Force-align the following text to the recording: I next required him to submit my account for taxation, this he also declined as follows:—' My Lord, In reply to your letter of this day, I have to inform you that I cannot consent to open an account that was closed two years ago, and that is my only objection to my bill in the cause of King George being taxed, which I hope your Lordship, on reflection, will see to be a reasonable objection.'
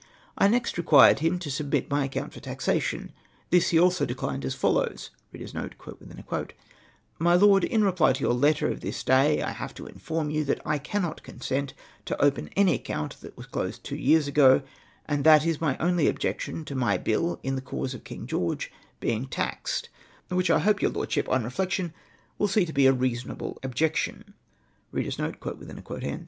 I 0.35 0.47
next 0.47 0.79
required 0.79 1.19
him 1.19 1.37
to 1.37 1.51
submit 1.51 1.91
my 1.91 2.05
account 2.05 2.33
for 2.33 2.39
taxation, 2.39 3.11
this 3.51 3.69
he 3.69 3.77
also 3.77 4.03
declined 4.03 4.43
as 4.43 4.55
follows:—' 4.55 5.11
My 7.19 7.35
Lord, 7.35 7.63
In 7.63 7.83
reply 7.83 8.13
to 8.13 8.19
your 8.23 8.33
letter 8.33 8.67
of 8.67 8.79
this 8.79 9.03
day, 9.03 9.43
I 9.43 9.51
have 9.51 9.75
to 9.75 9.85
inform 9.85 10.31
you 10.31 10.43
that 10.45 10.59
I 10.65 10.79
cannot 10.79 11.21
consent 11.21 11.75
to 12.05 12.19
open 12.19 12.49
an 12.57 12.67
account 12.67 13.21
that 13.21 13.37
was 13.37 13.45
closed 13.45 13.83
two 13.83 13.95
years 13.95 14.27
ago, 14.27 14.63
and 15.05 15.23
that 15.23 15.45
is 15.45 15.61
my 15.61 15.77
only 15.77 16.07
objection 16.07 16.65
to 16.65 16.73
my 16.73 16.97
bill 16.97 17.39
in 17.43 17.53
the 17.53 17.61
cause 17.61 17.93
of 17.93 18.03
King 18.03 18.25
George 18.25 18.71
being 18.99 19.27
taxed, 19.27 19.89
which 20.29 20.49
I 20.49 20.57
hope 20.57 20.81
your 20.81 20.89
Lordship, 20.89 21.29
on 21.29 21.43
reflection, 21.43 21.93
will 22.39 22.47
see 22.47 22.65
to 22.65 22.73
be 22.73 22.87
a 22.87 22.91
reasonable 22.91 23.59
objection.' 23.61 24.33